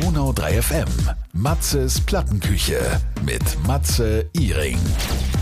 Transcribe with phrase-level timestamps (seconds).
[0.00, 0.86] Donau 3 FM.
[1.32, 2.78] Matzes Plattenküche
[3.24, 4.78] mit Matze Iring.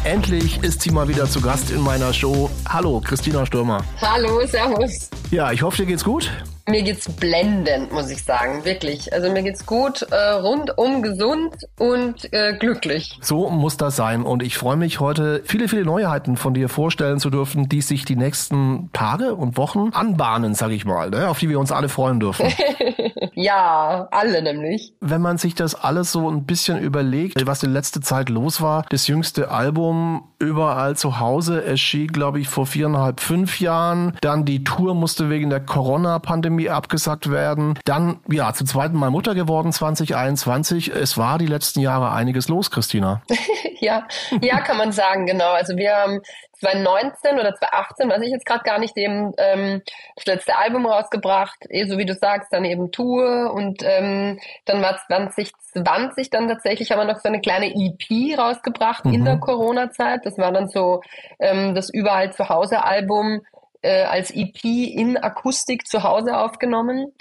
[0.04, 2.48] Endlich ist sie mal wieder zu Gast in meiner Show.
[2.66, 3.84] Hallo, Christina Stürmer.
[4.00, 5.10] Hallo, servus.
[5.30, 6.30] Ja, ich hoffe, dir geht's gut.
[6.68, 9.12] Mir geht's blendend, muss ich sagen, wirklich.
[9.12, 13.16] Also mir geht's gut, äh, rundum gesund und äh, glücklich.
[13.22, 17.20] So muss das sein und ich freue mich heute viele, viele Neuheiten von dir vorstellen
[17.20, 21.28] zu dürfen, die sich die nächsten Tage und Wochen anbahnen, sage ich mal, ne?
[21.28, 22.52] auf die wir uns alle freuen dürfen.
[23.34, 24.92] ja, alle nämlich.
[25.00, 28.84] Wenn man sich das alles so ein bisschen überlegt, was in letzter Zeit los war,
[28.90, 34.16] das jüngste Album überall zu Hause erschien, glaube ich, vor viereinhalb, fünf Jahren.
[34.20, 37.78] Dann die Tour musste wegen der Corona-Pandemie abgesagt werden.
[37.84, 40.88] Dann, ja, zum zweiten Mal Mutter geworden 2021.
[40.88, 43.22] Es war die letzten Jahre einiges los, Christina.
[43.80, 44.06] ja,
[44.40, 45.52] ja, kann man sagen, genau.
[45.52, 46.20] Also wir haben
[46.60, 49.82] 2019 oder 2018, weiß ich jetzt gerade gar nicht, eben ähm,
[50.16, 54.82] das letzte Album rausgebracht, eh, so wie du sagst, dann eben Tour und ähm, dann
[54.82, 59.12] war 2020 dann tatsächlich haben wir noch so eine kleine EP rausgebracht mhm.
[59.12, 60.24] in der Corona-Zeit.
[60.24, 61.02] Das war dann so
[61.38, 63.42] ähm, das Überall zu Hause Album
[63.86, 67.12] äh, als EP in Akustik zu Hause aufgenommen.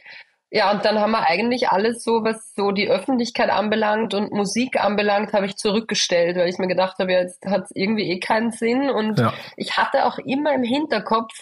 [0.52, 4.82] Ja, und dann haben wir eigentlich alles so, was so die Öffentlichkeit anbelangt und Musik
[4.82, 8.52] anbelangt, habe ich zurückgestellt, weil ich mir gedacht habe, jetzt hat es irgendwie eh keinen
[8.52, 8.90] Sinn.
[8.90, 9.34] Und ja.
[9.58, 11.34] ich hatte auch immer im Hinterkopf,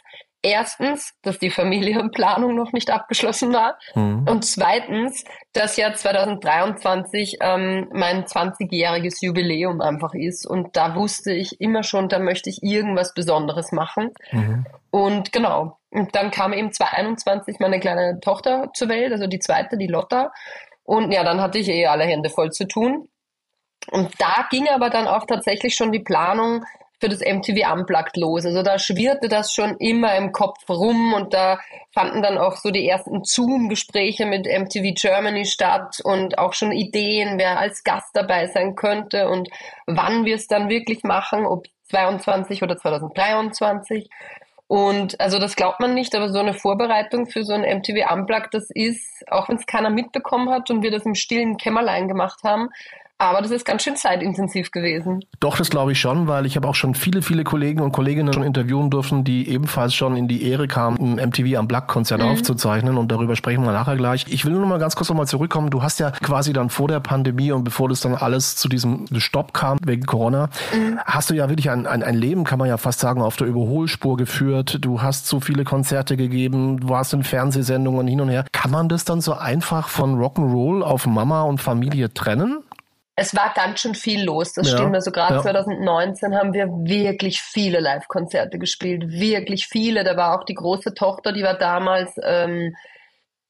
[0.43, 3.79] erstens, dass die Familienplanung noch nicht abgeschlossen war.
[3.95, 4.27] Mhm.
[4.27, 10.45] und zweitens, dass ja 2023 ähm, mein 20-jähriges Jubiläum einfach ist.
[10.45, 14.11] Und da wusste ich immer schon, da möchte ich irgendwas Besonderes machen.
[14.31, 14.65] Mhm.
[14.91, 19.77] und genau, und dann kam eben 2021 meine kleine Tochter zur Welt, also die zweite,
[19.77, 20.31] die Lotta.
[20.83, 23.07] Und ja, dann hatte ich eh alle Hände voll zu tun.
[23.91, 26.65] Und da ging aber dann auch tatsächlich schon die Planung
[27.03, 28.45] für das MTV Unplugged los.
[28.45, 31.59] Also da schwirrte das schon immer im Kopf rum und da
[31.91, 37.37] fanden dann auch so die ersten Zoom-Gespräche mit MTV Germany statt und auch schon Ideen,
[37.39, 39.49] wer als Gast dabei sein könnte und
[39.85, 44.09] wann wir es dann wirklich machen, ob 22 oder 2023.
[44.67, 48.53] Und also das glaubt man nicht, aber so eine Vorbereitung für so ein MTV Unplugged,
[48.53, 52.39] das ist, auch wenn es keiner mitbekommen hat und wir das im stillen Kämmerlein gemacht
[52.45, 52.69] haben,
[53.25, 55.23] aber das ist ganz schön zeitintensiv gewesen.
[55.39, 58.33] Doch, das glaube ich schon, weil ich habe auch schon viele, viele Kollegen und Kolleginnen
[58.33, 62.29] schon interviewen dürfen, die ebenfalls schon in die Ehre kamen, ein MTV am Black-Konzert mhm.
[62.29, 64.25] aufzuzeichnen und darüber sprechen wir nachher gleich.
[64.29, 65.69] Ich will nur noch mal ganz kurz noch mal zurückkommen.
[65.69, 69.05] Du hast ja quasi dann vor der Pandemie und bevor das dann alles zu diesem
[69.17, 70.99] Stopp kam wegen Corona, mhm.
[71.05, 73.47] hast du ja wirklich ein, ein, ein Leben, kann man ja fast sagen, auf der
[73.47, 74.77] Überholspur geführt.
[74.81, 78.45] Du hast so viele Konzerte gegeben, du warst in Fernsehsendungen hin und her.
[78.51, 82.63] Kann man das dann so einfach von Rock'n'Roll auf Mama und Familie trennen?
[83.15, 84.95] Es war ganz schön viel los, das ja, stimmt.
[84.95, 85.41] Also gerade ja.
[85.41, 90.03] 2019 haben wir wirklich viele Live-Konzerte gespielt, wirklich viele.
[90.03, 92.75] Da war auch die große Tochter, die war damals ähm,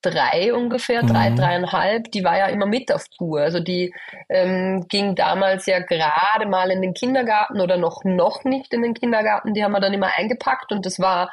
[0.02, 1.38] drei ungefähr, drei, mhm.
[1.38, 3.40] dreieinhalb, die war ja immer mit auf Tour.
[3.40, 3.94] Also die
[4.28, 8.94] ähm, ging damals ja gerade mal in den Kindergarten oder noch, noch nicht in den
[8.94, 9.54] Kindergarten.
[9.54, 11.32] Die haben wir dann immer eingepackt und das war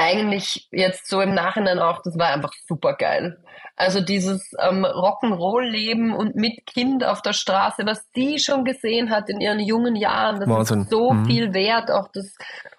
[0.00, 3.38] eigentlich jetzt so im Nachhinein auch, das war einfach super geil.
[3.76, 9.28] Also dieses ähm, Rock'n'Roll-Leben und mit Kind auf der Straße, was die schon gesehen hat
[9.28, 10.82] in ihren jungen Jahren, das Wahnsinn.
[10.82, 11.26] ist so mhm.
[11.26, 12.34] viel wert, auch das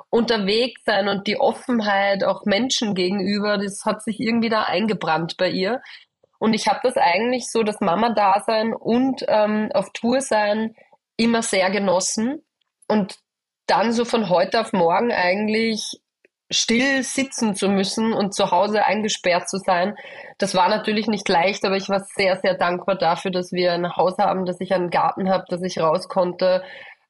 [0.09, 5.82] Unterwegssein und die Offenheit auch Menschen gegenüber, das hat sich irgendwie da eingebrannt bei ihr.
[6.40, 10.76] Und ich habe das eigentlich so, das Mama-Dasein und ähm, auf Tour sein
[11.18, 12.42] immer sehr genossen.
[12.88, 13.16] Und
[13.68, 16.02] dann so von heute auf morgen eigentlich
[16.51, 19.95] still sitzen zu müssen und zu Hause eingesperrt zu sein.
[20.38, 23.95] Das war natürlich nicht leicht, aber ich war sehr, sehr dankbar dafür, dass wir ein
[23.95, 26.63] Haus haben, dass ich einen Garten habe, dass ich raus konnte.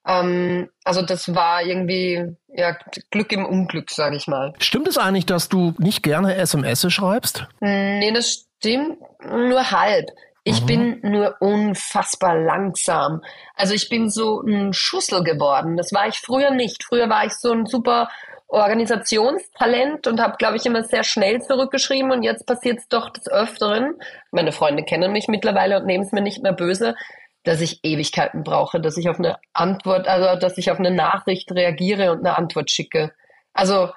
[0.05, 2.77] Ähm, also das war irgendwie ja,
[3.09, 4.53] Glück im Unglück, sage ich mal.
[4.59, 7.47] Stimmt es eigentlich, dass du nicht gerne SMS schreibst?
[7.59, 10.09] Nee, das stimmt nur halb.
[10.43, 10.65] Ich mhm.
[10.65, 13.21] bin nur unfassbar langsam.
[13.55, 15.77] Also ich bin so ein Schussel geworden.
[15.77, 16.83] Das war ich früher nicht.
[16.83, 18.09] Früher war ich so ein super
[18.51, 23.29] Organisationstalent und habe, glaube ich, immer sehr schnell zurückgeschrieben und jetzt passiert es doch des
[23.29, 23.95] Öfteren.
[24.31, 26.95] Meine Freunde kennen mich mittlerweile und nehmen es mir nicht mehr böse,
[27.43, 31.51] dass ich Ewigkeiten brauche, dass ich auf eine Antwort, also dass ich auf eine Nachricht
[31.51, 33.13] reagiere und eine Antwort schicke.
[33.53, 33.89] Also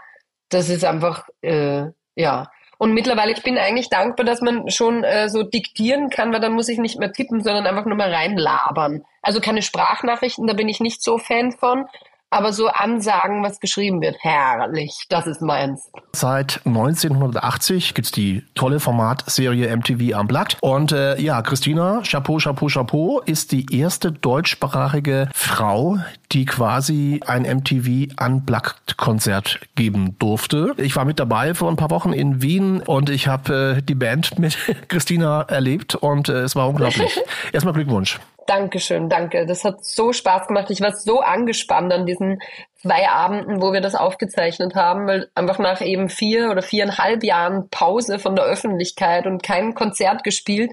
[0.49, 2.51] das ist einfach, äh, ja.
[2.79, 6.53] Und mittlerweile, ich bin eigentlich dankbar, dass man schon äh, so diktieren kann, weil dann
[6.53, 9.05] muss ich nicht mehr tippen, sondern einfach nur mal reinlabern.
[9.23, 11.87] Also keine Sprachnachrichten, da bin ich nicht so Fan von
[12.35, 15.91] aber so Ansagen, was geschrieben wird, herrlich, das ist meins.
[16.13, 20.57] Seit 1980 gibt's die tolle Formatserie MTV Unplugged.
[20.61, 25.99] Und äh, ja, Christina, Chapeau, Chapeau, Chapeau, ist die erste deutschsprachige Frau,
[26.33, 30.75] die quasi ein MTV Unplugged-Konzert geben durfte.
[30.79, 33.95] Ich war mit dabei vor ein paar Wochen in Wien und ich habe äh, die
[33.95, 34.57] Band mit
[34.89, 37.21] Christina erlebt und äh, es war unglaublich.
[37.53, 38.19] Erstmal Glückwunsch.
[38.47, 39.47] Dankeschön, danke.
[39.47, 40.71] Das hat so Spaß gemacht.
[40.71, 42.41] Ich war so angespannt an diesen
[42.83, 47.69] zwei Abenden, wo wir das aufgezeichnet haben, weil einfach nach eben vier oder viereinhalb Jahren
[47.71, 50.73] Pause von der Öffentlichkeit und kein Konzert gespielt,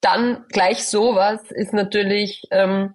[0.00, 2.94] dann gleich sowas ist natürlich ähm,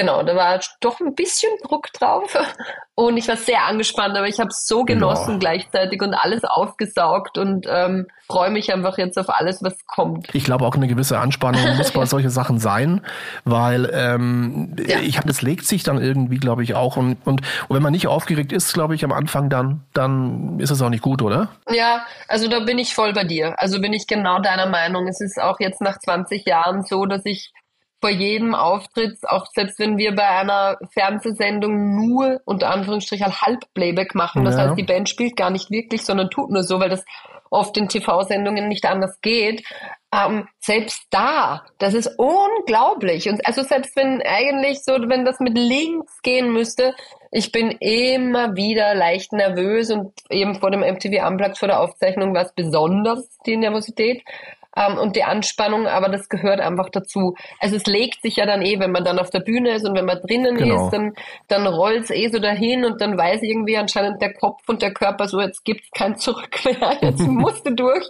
[0.00, 2.34] genau, da war doch ein bisschen Druck drauf
[2.94, 5.08] und ich war sehr angespannt, aber ich habe es so genau.
[5.08, 5.38] genossen genau.
[5.38, 10.34] gleichzeitig und alles aufgesaugt und ähm, freue mich einfach jetzt auf alles, was kommt.
[10.34, 13.02] Ich glaube auch eine gewisse Anspannung muss bei solchen Sachen sein,
[13.44, 15.00] weil ähm, ja.
[15.00, 17.92] ich habe, das legt sich dann irgendwie, glaube ich, auch und, und, und wenn man
[17.92, 21.50] nicht aufgeregt ist, glaube ich, am Anfang dann, dann ist es auch nicht gut, oder?
[21.70, 23.54] Ja, also da bin ich voll bei dir.
[23.58, 25.06] Also bin ich genau deiner Meinung.
[25.08, 27.52] Es ist auch jetzt nach 20 Jahren so, dass ich
[28.00, 34.44] vor jedem Auftritt, auch selbst wenn wir bei einer Fernsehsendung nur unter Anführungsstrichen Halbplayback machen,
[34.44, 34.62] das ja.
[34.62, 37.04] heißt, die Band spielt gar nicht wirklich, sondern tut nur so, weil das
[37.50, 39.64] oft in TV-Sendungen nicht anders geht.
[40.12, 43.28] Ähm, selbst da, das ist unglaublich.
[43.28, 46.94] Und also selbst wenn eigentlich so, wenn das mit links gehen müsste,
[47.30, 52.34] ich bin immer wieder leicht nervös und eben vor dem MTV Unplugged vor der Aufzeichnung
[52.34, 54.22] war es besonders die Nervosität
[54.76, 57.34] ähm, und die Anspannung, aber das gehört einfach dazu.
[57.58, 59.96] Also es legt sich ja dann eh, wenn man dann auf der Bühne ist und
[59.96, 60.84] wenn man drinnen genau.
[60.84, 61.14] ist, dann,
[61.48, 64.92] dann rollt es eh so dahin und dann weiß irgendwie anscheinend der Kopf und der
[64.92, 68.08] Körper so, jetzt gibt's kein Zurück mehr, jetzt musst du durch.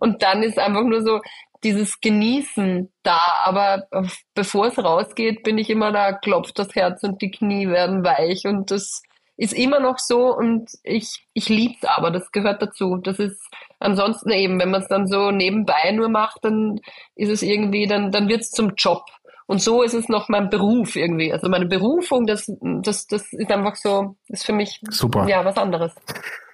[0.00, 1.20] Und dann ist einfach nur so,
[1.64, 3.86] dieses Genießen da, aber
[4.34, 8.46] bevor es rausgeht, bin ich immer da, klopft das Herz und die Knie werden weich
[8.46, 9.02] und das
[9.36, 12.96] ist immer noch so und ich, ich lieb's aber, das gehört dazu.
[12.96, 13.40] Das ist
[13.82, 16.78] ansonsten eben, wenn man es dann so nebenbei nur macht, dann
[17.14, 19.02] ist es irgendwie, dann, dann wird's zum Job.
[19.46, 21.32] Und so ist es noch mein Beruf irgendwie.
[21.32, 25.26] Also meine Berufung, das, das, das ist einfach so, ist für mich Super.
[25.28, 25.94] ja was anderes.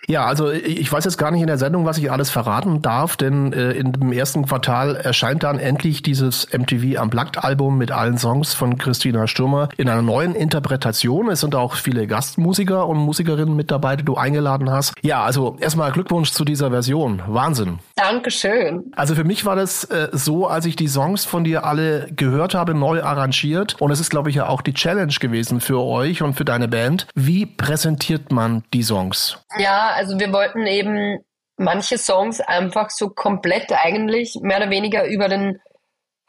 [0.06, 3.16] Ja, also ich weiß jetzt gar nicht in der Sendung, was ich alles verraten darf,
[3.16, 8.18] denn äh, in dem ersten Quartal erscheint dann endlich dieses MTV Unplugged Album mit allen
[8.18, 11.28] Songs von Christina Stürmer in einer neuen Interpretation.
[11.28, 14.94] Es sind auch viele Gastmusiker und Musikerinnen mit dabei, die du eingeladen hast.
[15.02, 17.22] Ja, also erstmal Glückwunsch zu dieser Version.
[17.26, 17.78] Wahnsinn.
[17.96, 18.92] Dankeschön.
[18.96, 22.54] Also für mich war das äh, so, als ich die Songs von dir alle gehört
[22.54, 23.76] habe, neu arrangiert.
[23.80, 26.68] Und es ist, glaube ich, ja auch die Challenge gewesen für euch und für deine
[26.68, 27.06] Band.
[27.14, 29.38] Wie präsentiert man die Songs?
[29.58, 31.24] Ja, also wir wollten eben
[31.56, 35.60] manche Songs einfach so komplett eigentlich mehr oder weniger über den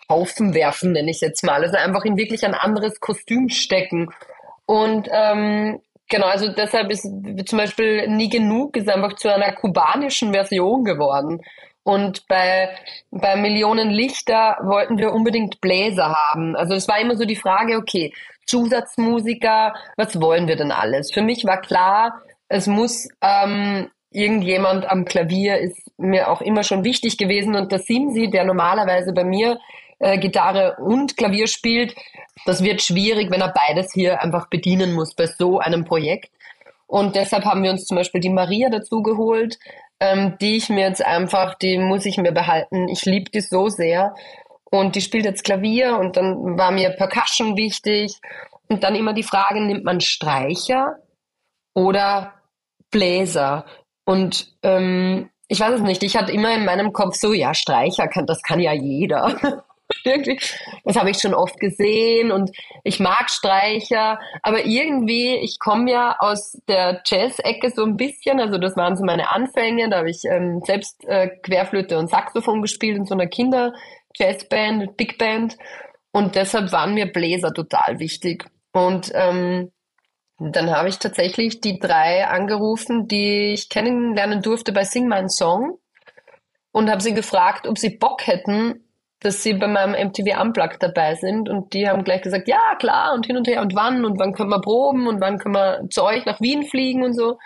[0.10, 1.64] Haufen werfen, nenne ich jetzt mal.
[1.64, 4.10] Also einfach in wirklich ein anderes Kostüm stecken.
[4.66, 7.04] Und ähm, genau, also deshalb ist
[7.46, 11.42] zum Beispiel Nie Genug ist einfach zu einer kubanischen Version geworden.
[11.84, 12.76] Und bei,
[13.12, 16.56] bei Millionen Lichter wollten wir unbedingt Bläser haben.
[16.56, 18.14] Also es war immer so die Frage, okay,
[18.46, 21.12] Zusatzmusiker, was wollen wir denn alles?
[21.12, 26.84] Für mich war klar, es muss ähm, irgendjemand am Klavier ist mir auch immer schon
[26.84, 29.60] wichtig gewesen und das Simsi, der normalerweise bei mir
[30.00, 31.96] äh, Gitarre und Klavier spielt,
[32.46, 36.32] das wird schwierig, wenn er beides hier einfach bedienen muss bei so einem Projekt.
[36.88, 39.60] Und deshalb haben wir uns zum Beispiel die Maria dazu geholt,
[40.00, 42.88] ähm, die ich mir jetzt einfach, die muss ich mir behalten.
[42.88, 44.16] Ich liebe die so sehr.
[44.72, 48.18] Und die spielt jetzt Klavier und dann war mir Percussion wichtig.
[48.70, 50.96] Und dann immer die Frage, nimmt man Streicher
[51.74, 52.39] oder
[52.92, 53.66] Bläser.
[54.06, 58.08] Und ähm, ich weiß es nicht, ich hatte immer in meinem Kopf so, ja, Streicher
[58.08, 59.36] kann, das kann ja jeder.
[60.04, 60.40] Irgendwie,
[60.84, 62.52] das habe ich schon oft gesehen und
[62.84, 68.60] ich mag Streicher, aber irgendwie, ich komme ja aus der Jazz-Ecke so ein bisschen, also
[68.60, 72.98] das waren so meine Anfänge, da habe ich ähm, selbst äh, Querflöte und Saxophon gespielt
[72.98, 75.58] in so einer Kinder-Jazzband, Big Band
[76.12, 78.46] und deshalb waren mir Bläser total wichtig.
[78.72, 79.72] Und ähm,
[80.40, 85.78] dann habe ich tatsächlich die drei angerufen, die ich kennenlernen durfte bei Sing My Song
[86.72, 88.86] und habe sie gefragt, ob sie Bock hätten,
[89.20, 93.14] dass sie bei meinem MTV Unplugged dabei sind und die haben gleich gesagt, ja klar
[93.14, 95.90] und hin und her und wann und wann können wir proben und wann können wir
[95.90, 97.38] zu euch nach Wien fliegen und so.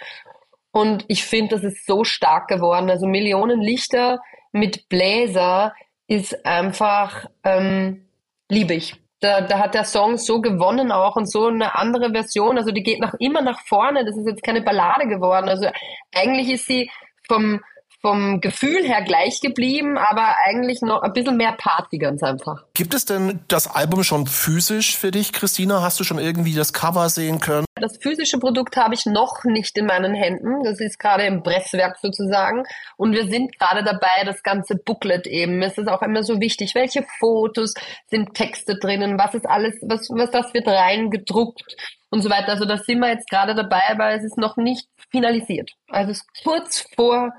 [0.72, 2.90] Und ich finde, das ist so stark geworden.
[2.90, 4.20] Also Millionen Lichter
[4.52, 5.74] mit Bläser
[6.08, 8.08] ist einfach ähm,
[8.50, 12.58] liebe ich da, da hat der Song so gewonnen auch und so eine andere Version.
[12.58, 14.04] Also die geht nach immer nach vorne.
[14.04, 15.48] Das ist jetzt keine Ballade geworden.
[15.48, 15.68] Also
[16.14, 16.92] eigentlich ist sie
[17.28, 17.62] vom
[18.06, 22.66] vom Gefühl her gleich geblieben, aber eigentlich noch ein bisschen mehr Party ganz einfach.
[22.74, 25.82] Gibt es denn das Album schon physisch für dich, Christina?
[25.82, 27.66] Hast du schon irgendwie das Cover sehen können?
[27.76, 30.64] Das physische Produkt habe ich noch nicht in meinen Händen.
[30.66, 32.66] Das ist gerade im Presswerk sozusagen.
[32.98, 35.62] Und wir sind gerade dabei, das ganze Booklet eben.
[35.62, 37.74] Es ist auch immer so wichtig, welche Fotos
[38.10, 41.78] sind Texte drinnen, was ist alles, was, was das wird reingedruckt
[42.10, 42.50] und so weiter.
[42.50, 45.72] Also da sind wir jetzt gerade dabei, aber es ist noch nicht finalisiert.
[45.88, 47.32] Also es ist kurz vor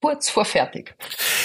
[0.00, 0.94] kurz vor fertig.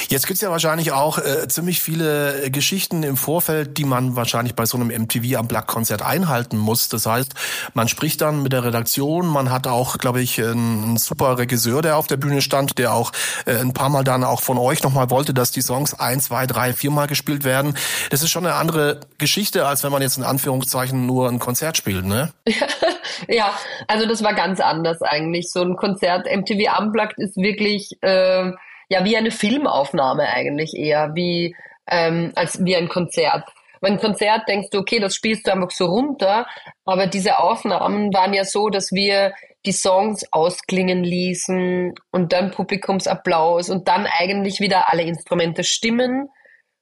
[0.10, 4.66] Jetzt gibt's ja wahrscheinlich auch äh, ziemlich viele Geschichten im Vorfeld, die man wahrscheinlich bei
[4.66, 6.90] so einem MTV am Black-Konzert einhalten muss.
[6.90, 7.34] Das heißt,
[7.74, 11.82] man spricht dann mit der Redaktion, man hat auch, glaube ich, einen, einen, super Regisseur,
[11.82, 13.12] der auf der Bühne stand, der auch
[13.46, 16.46] äh, ein paar Mal dann auch von euch nochmal wollte, dass die Songs ein, zwei,
[16.46, 17.76] drei, viermal gespielt werden.
[18.12, 21.78] Das ist schon eine andere Geschichte, als wenn man jetzt in Anführungszeichen nur ein Konzert
[21.78, 22.32] spielt, ne?
[23.28, 23.52] ja,
[23.88, 25.52] also das war ganz anders eigentlich.
[25.52, 28.52] So ein Konzert MTV Unplugged ist wirklich äh,
[28.90, 31.56] ja wie eine Filmaufnahme eigentlich eher, wie
[31.88, 33.48] ähm, als wie ein Konzert.
[33.82, 36.48] Beim Konzert denkst du, okay, das spielst du einfach so runter,
[36.86, 39.34] aber diese Aufnahmen waren ja so, dass wir
[39.66, 46.30] die Songs ausklingen ließen und dann Publikumsapplaus und dann eigentlich wieder alle Instrumente stimmen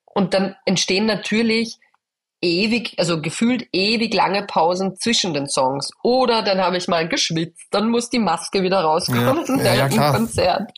[0.05, 1.79] und dann entstehen natürlich
[2.43, 5.89] ewig, also gefühlt ewig lange Pausen zwischen den Songs.
[6.03, 9.85] Oder dann habe ich mal geschwitzt, dann muss die Maske wieder rauskommen ja, ja, ja,
[9.87, 10.71] im Konzert.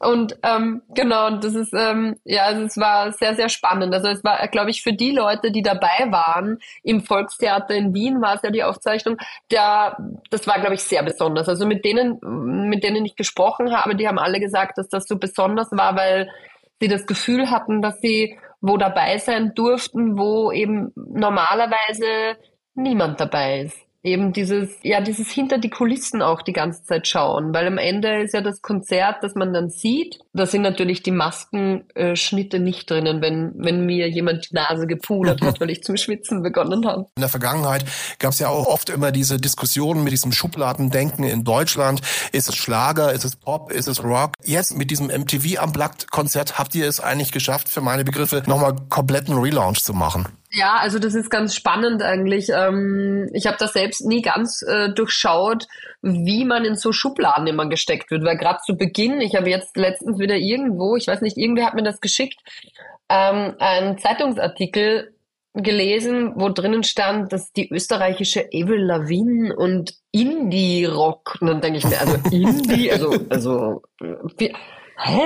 [0.00, 3.94] Und ähm, genau, das ist ähm, ja, also es war sehr sehr spannend.
[3.94, 8.20] Also es war, glaube ich, für die Leute, die dabei waren im Volkstheater in Wien
[8.20, 9.16] war es ja die Aufzeichnung.
[9.50, 9.96] Da,
[10.30, 11.48] das war, glaube ich, sehr besonders.
[11.48, 12.18] Also mit denen,
[12.68, 16.28] mit denen ich gesprochen habe, die haben alle gesagt, dass das so besonders war, weil
[16.80, 22.38] sie das Gefühl hatten, dass sie wo dabei sein durften, wo eben normalerweise
[22.74, 27.54] niemand dabei ist eben dieses, ja, dieses hinter die Kulissen auch die ganze Zeit schauen,
[27.54, 31.10] weil am Ende ist ja das Konzert, das man dann sieht, da sind natürlich die
[31.10, 36.42] Maskenschnitte nicht drinnen, wenn, wenn mir jemand die Nase gepudert hat, weil ich zum Schwitzen
[36.42, 37.06] begonnen habe.
[37.16, 37.84] In der Vergangenheit
[38.18, 42.00] gab es ja auch oft immer diese Diskussionen mit diesem Schubladendenken in Deutschland.
[42.32, 44.32] Ist es Schlager, ist es Pop, ist es Rock?
[44.44, 48.74] Jetzt mit diesem MTV Unplugged Konzert habt ihr es eigentlich geschafft, für meine Begriffe nochmal
[48.88, 50.28] kompletten Relaunch zu machen.
[50.58, 52.48] Ja, also das ist ganz spannend eigentlich.
[52.48, 55.68] Ähm, ich habe das selbst nie ganz äh, durchschaut,
[56.02, 58.24] wie man in so Schubladen immer gesteckt wird.
[58.24, 61.74] Weil gerade zu Beginn, ich habe jetzt letztens wieder irgendwo, ich weiß nicht, irgendwer hat
[61.74, 62.40] mir das geschickt,
[63.08, 65.14] ähm, einen Zeitungsartikel
[65.54, 71.84] gelesen, wo drinnen stand, dass die österreichische Avril Lavigne und Indie-Rock, und dann denke ich
[71.84, 73.82] mir, also Indie, also, also,
[74.36, 74.52] wie,
[74.96, 75.20] hä?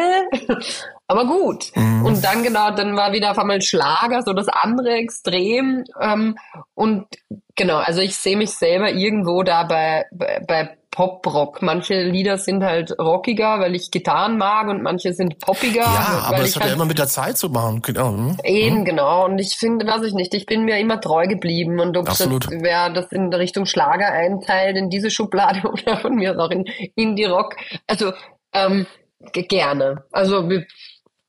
[1.06, 1.72] Aber gut.
[1.74, 2.04] Mhm.
[2.04, 5.84] Und dann genau, dann war wieder auf einmal Schlager, so das andere Extrem.
[6.00, 6.36] Ähm,
[6.74, 7.06] und
[7.54, 11.62] genau, also ich sehe mich selber irgendwo da bei, bei, bei Pop-Rock.
[11.62, 15.80] Manche Lieder sind halt rockiger, weil ich Gitarren mag und manche sind poppiger.
[15.80, 17.80] Ja, aber das hat halt ja immer mit der Zeit zu machen.
[17.80, 18.12] Genau.
[18.12, 18.36] Mhm.
[18.44, 19.24] Eben, genau.
[19.24, 21.80] Und ich finde, weiß ich nicht, ich bin mir immer treu geblieben.
[21.80, 22.44] Und ob Absolut.
[22.44, 26.66] das, wer das in Richtung Schlager einteilt, in diese Schublade oder von mir auch in
[26.94, 27.56] Indie-Rock,
[27.86, 28.12] also
[28.52, 28.86] ähm,
[29.32, 30.04] gerne.
[30.12, 30.48] Also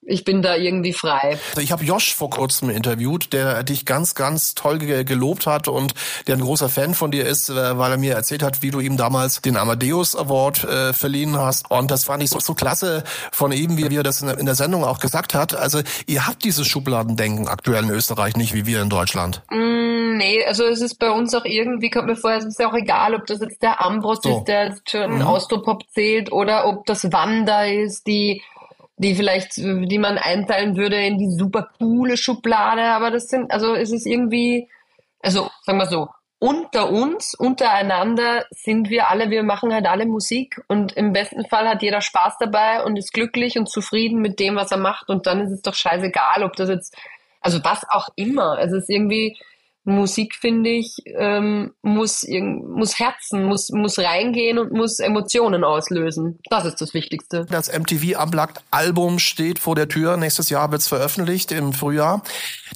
[0.06, 1.38] ich bin da irgendwie frei.
[1.60, 5.94] Ich habe Josh vor kurzem interviewt, der dich ganz, ganz toll gelobt hat und
[6.28, 8.80] der ein großer Fan von dir ist, äh, weil er mir erzählt hat, wie du
[8.80, 11.70] ihm damals den Amadeus Award äh, verliehen hast.
[11.72, 14.84] Und das fand ich so, so klasse von ihm, wie er das in der Sendung
[14.84, 15.56] auch gesagt hat.
[15.56, 19.42] Also ihr habt dieses Schubladendenken aktuell in Österreich nicht wie wir in Deutschland.
[19.52, 22.70] Mm, nee, also es ist bei uns auch irgendwie, kommt mir vor, es ist ja
[22.70, 24.40] auch egal, ob das jetzt der Ambros so.
[24.40, 25.22] ist, der schon mhm.
[25.22, 28.42] Austropop zählt oder ob das Wanda ist, die
[28.98, 33.74] die vielleicht, die man einteilen würde in die super coole Schublade, aber das sind, also
[33.74, 34.70] es ist irgendwie,
[35.22, 36.10] also sagen wir so,
[36.40, 41.70] unter uns, untereinander sind wir alle, wir machen halt alle Musik und im besten Fall
[41.70, 45.26] hat jeder Spaß dabei und ist glücklich und zufrieden mit dem, was er macht und
[45.26, 46.98] dann ist es doch scheißegal, ob das jetzt,
[47.40, 49.38] also was auch immer, es ist irgendwie,
[49.86, 56.40] Musik, finde ich, ähm, muss, muss Herzen, muss, muss reingehen und muss Emotionen auslösen.
[56.50, 57.46] Das ist das Wichtigste.
[57.50, 60.16] Das MTV Unplugged Album steht vor der Tür.
[60.16, 62.24] Nächstes Jahr wird's veröffentlicht im Frühjahr.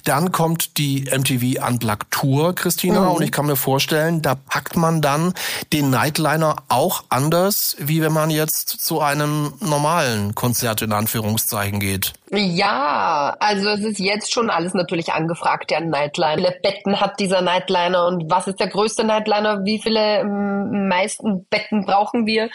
[0.04, 3.00] Dann kommt die MTV Unplugged Tour, Christina.
[3.00, 3.16] Mhm.
[3.16, 5.32] Und ich kann mir vorstellen, da packt man dann
[5.72, 12.12] den Nightliner auch anders, wie wenn man jetzt zu einem normalen Konzert in Anführungszeichen geht.
[12.30, 16.36] Ja, also es ist jetzt schon alles natürlich angefragt, der Nightliner.
[16.36, 19.64] Wie viele Betten hat dieser Nightliner und was ist der größte Nightliner?
[19.64, 22.50] Wie viele ähm, meisten Betten brauchen wir?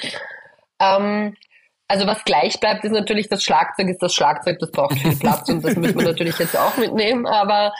[0.79, 1.35] Ähm,
[1.87, 5.49] also was gleich bleibt, ist natürlich das Schlagzeug, ist das Schlagzeug, das braucht viel Platz
[5.49, 7.73] und das müssen wir natürlich jetzt auch mitnehmen, aber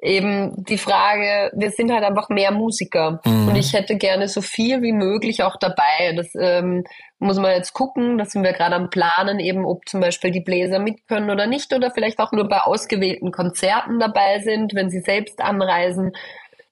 [0.00, 3.48] eben die Frage, wir sind halt einfach mehr Musiker mhm.
[3.48, 6.12] und ich hätte gerne so viel wie möglich auch dabei.
[6.14, 6.84] Das ähm,
[7.18, 10.40] muss man jetzt gucken, da sind wir gerade am Planen, eben ob zum Beispiel die
[10.40, 14.90] Bläser mit können oder nicht oder vielleicht auch nur bei ausgewählten Konzerten dabei sind, wenn
[14.90, 16.12] sie selbst anreisen.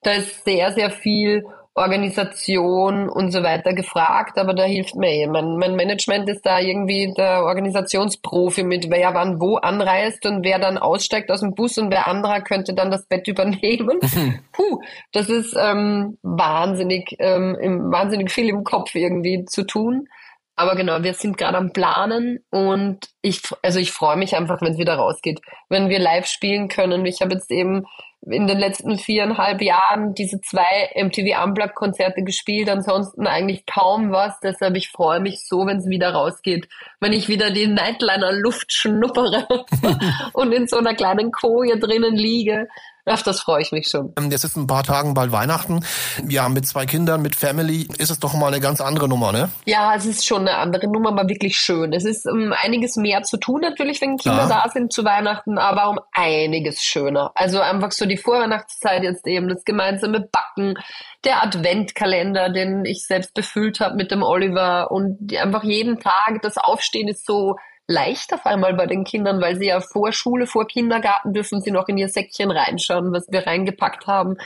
[0.03, 1.45] Da ist sehr, sehr viel
[1.77, 5.27] Organisation und so weiter gefragt, aber da hilft mir eh.
[5.27, 10.57] Mein, mein Management ist da irgendwie der Organisationsprofi mit, wer wann wo anreist und wer
[10.57, 13.99] dann aussteigt aus dem Bus und wer anderer könnte dann das Bett übernehmen.
[14.51, 14.81] Puh,
[15.11, 20.07] das ist ähm, wahnsinnig, ähm, im, wahnsinnig viel im Kopf irgendwie zu tun.
[20.55, 24.71] Aber genau, wir sind gerade am Planen und ich, also ich freue mich einfach, wenn
[24.73, 27.05] es wieder rausgeht, wenn wir live spielen können.
[27.05, 27.85] Ich habe jetzt eben
[28.21, 34.39] in den letzten viereinhalb Jahren diese zwei MTV Unplugged Konzerte gespielt, ansonsten eigentlich kaum was.
[34.41, 36.67] Deshalb ich freue mich so, wenn es wieder rausgeht,
[36.99, 39.47] wenn ich wieder die Nightliner Luft schnuppere
[40.33, 42.67] und in so einer kleinen Koje drinnen liege
[43.07, 44.13] auf das freue ich mich schon.
[44.17, 45.83] Ähm, jetzt ist ein paar Tagen bald Weihnachten.
[46.27, 49.49] Ja, mit zwei Kindern, mit Family ist es doch mal eine ganz andere Nummer, ne?
[49.65, 51.93] Ja, es ist schon eine andere Nummer, aber wirklich schön.
[51.93, 54.63] Es ist um einiges mehr zu tun natürlich, wenn Kinder ja.
[54.63, 57.31] da sind zu Weihnachten, aber um einiges schöner.
[57.35, 60.75] Also einfach so die Vorweihnachtszeit jetzt eben, das gemeinsame Backen,
[61.23, 66.57] der Adventkalender, den ich selbst befüllt habe mit dem Oliver und einfach jeden Tag das
[66.57, 67.55] Aufstehen ist so
[67.87, 71.71] leicht auf einmal bei den Kindern, weil sie ja vor Schule, vor Kindergarten dürfen sie
[71.71, 74.37] noch in ihr Säckchen reinschauen, was wir reingepackt haben.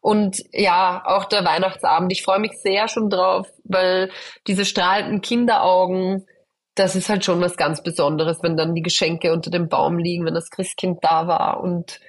[0.00, 2.10] Und ja, auch der Weihnachtsabend.
[2.10, 4.10] Ich freue mich sehr schon drauf, weil
[4.46, 6.26] diese strahlenden Kinderaugen,
[6.74, 10.24] das ist halt schon was ganz Besonderes, wenn dann die Geschenke unter dem Baum liegen,
[10.24, 12.00] wenn das Christkind da war und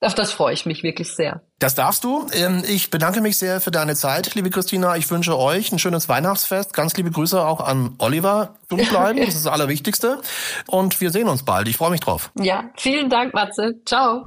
[0.00, 1.42] auf das freue ich mich wirklich sehr.
[1.62, 2.26] Das darfst du.
[2.32, 4.96] Ähm, ich bedanke mich sehr für deine Zeit, liebe Christina.
[4.96, 6.74] Ich wünsche euch ein schönes Weihnachtsfest.
[6.74, 8.56] Ganz liebe Grüße auch an Oliver.
[8.68, 10.20] Gesund bleiben, das ist das Allerwichtigste.
[10.66, 11.68] Und wir sehen uns bald.
[11.68, 12.32] Ich freue mich drauf.
[12.34, 13.76] Ja, vielen Dank, Matze.
[13.86, 14.26] Ciao.